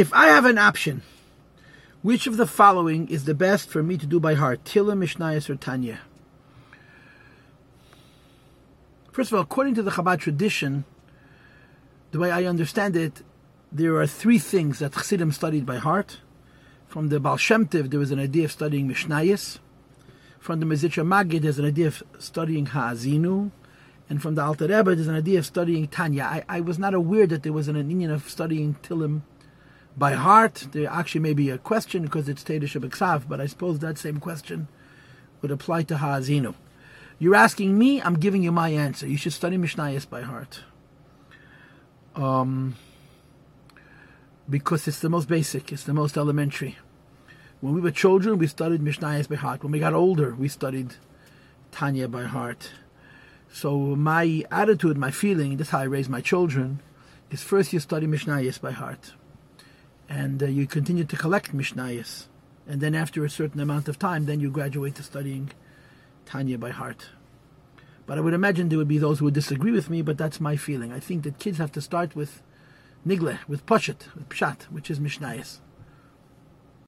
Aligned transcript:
If 0.00 0.14
I 0.14 0.28
have 0.28 0.46
an 0.46 0.56
option, 0.56 1.02
which 2.00 2.26
of 2.26 2.38
the 2.38 2.46
following 2.46 3.06
is 3.08 3.26
the 3.26 3.34
best 3.34 3.68
for 3.68 3.82
me 3.82 3.98
to 3.98 4.06
do 4.06 4.18
by 4.18 4.32
heart? 4.32 4.64
Tila, 4.64 4.96
Mishnayos, 4.96 5.50
or 5.50 5.56
Tanya? 5.56 6.00
First 9.12 9.30
of 9.30 9.36
all, 9.36 9.42
according 9.42 9.74
to 9.74 9.82
the 9.82 9.90
Chabad 9.90 10.20
tradition, 10.20 10.86
the 12.12 12.18
way 12.18 12.30
I 12.30 12.44
understand 12.44 12.96
it, 12.96 13.20
there 13.70 13.94
are 13.96 14.06
three 14.06 14.38
things 14.38 14.78
that 14.78 14.94
Chassidim 14.94 15.32
studied 15.32 15.66
by 15.66 15.76
heart. 15.76 16.20
From 16.88 17.10
the 17.10 17.20
Baal 17.20 17.36
Shem 17.36 17.66
Tov, 17.66 17.90
there 17.90 18.00
was 18.00 18.10
an 18.10 18.20
idea 18.20 18.46
of 18.46 18.52
studying 18.52 18.88
Mishnayos. 18.88 19.58
From 20.38 20.60
the 20.60 20.64
Mezritcher 20.64 21.04
Magid, 21.06 21.42
there's 21.42 21.58
an 21.58 21.66
idea 21.66 21.88
of 21.88 22.02
studying 22.18 22.64
Ha'azinu. 22.64 23.50
And 24.08 24.22
from 24.22 24.34
the 24.34 24.42
Alter 24.42 24.66
Rebbe, 24.66 24.94
there's 24.94 25.08
an 25.08 25.16
idea 25.16 25.40
of 25.40 25.44
studying 25.44 25.88
Tanya. 25.88 26.22
I, 26.22 26.44
I 26.48 26.60
was 26.62 26.78
not 26.78 26.94
aware 26.94 27.26
that 27.26 27.42
there 27.42 27.52
was 27.52 27.68
an 27.68 27.76
opinion 27.76 28.10
of 28.10 28.30
studying 28.30 28.76
Tilim 28.82 29.20
by 29.96 30.12
heart. 30.12 30.68
There 30.72 30.88
actually 30.88 31.20
may 31.20 31.34
be 31.34 31.50
a 31.50 31.58
question 31.58 32.02
because 32.02 32.28
it's 32.28 32.42
Tedish 32.42 32.80
B'Ksav, 32.80 33.28
but 33.28 33.40
I 33.40 33.46
suppose 33.46 33.78
that 33.78 33.98
same 33.98 34.20
question 34.20 34.68
would 35.42 35.50
apply 35.50 35.82
to 35.84 35.98
Ha'azinu. 35.98 36.54
You're 37.18 37.34
asking 37.34 37.78
me, 37.78 38.00
I'm 38.00 38.14
giving 38.14 38.42
you 38.42 38.52
my 38.52 38.70
answer. 38.70 39.06
You 39.06 39.18
should 39.18 39.34
study 39.34 39.58
Mishnayos 39.58 40.08
by 40.08 40.22
heart. 40.22 40.62
Um, 42.16 42.76
because 44.48 44.88
it's 44.88 45.00
the 45.00 45.10
most 45.10 45.28
basic, 45.28 45.70
it's 45.70 45.84
the 45.84 45.94
most 45.94 46.16
elementary. 46.16 46.78
When 47.60 47.74
we 47.74 47.80
were 47.80 47.90
children, 47.90 48.38
we 48.38 48.46
studied 48.46 48.80
Mishnayos 48.80 49.28
by 49.28 49.36
heart. 49.36 49.62
When 49.62 49.72
we 49.72 49.78
got 49.78 49.92
older, 49.92 50.34
we 50.34 50.48
studied 50.48 50.94
Tanya 51.72 52.08
by 52.08 52.24
heart. 52.24 52.70
So 53.52 53.76
my 53.96 54.44
attitude, 54.50 54.96
my 54.96 55.10
feeling, 55.10 55.56
that's 55.56 55.70
how 55.70 55.80
I 55.80 55.84
raise 55.84 56.08
my 56.08 56.22
children, 56.22 56.80
is 57.30 57.42
first 57.42 57.72
you 57.72 57.80
study 57.80 58.06
Mishnayos 58.06 58.60
by 58.60 58.70
heart. 58.70 59.12
And 60.10 60.42
uh, 60.42 60.46
you 60.46 60.66
continue 60.66 61.04
to 61.04 61.16
collect 61.16 61.56
Mishnayos. 61.56 62.26
And 62.66 62.82
then 62.82 62.94
after 62.94 63.24
a 63.24 63.30
certain 63.30 63.60
amount 63.60 63.88
of 63.88 63.98
time, 63.98 64.26
then 64.26 64.40
you 64.40 64.50
graduate 64.50 64.96
to 64.96 65.02
studying 65.02 65.52
Tanya 66.26 66.58
by 66.58 66.70
heart. 66.70 67.06
But 68.06 68.18
I 68.18 68.20
would 68.20 68.34
imagine 68.34 68.68
there 68.68 68.78
would 68.78 68.88
be 68.88 68.98
those 68.98 69.20
who 69.20 69.26
would 69.26 69.34
disagree 69.34 69.70
with 69.70 69.88
me, 69.88 70.02
but 70.02 70.18
that's 70.18 70.40
my 70.40 70.56
feeling. 70.56 70.92
I 70.92 71.00
think 71.00 71.22
that 71.22 71.38
kids 71.38 71.58
have 71.58 71.72
to 71.72 71.80
start 71.80 72.14
with 72.16 72.42
Nigle, 73.06 73.38
with 73.48 73.64
Poshet, 73.66 74.12
with 74.14 74.28
Pshat, 74.28 74.64
which 74.64 74.90
is 74.90 74.98
Mishnayos. 74.98 75.60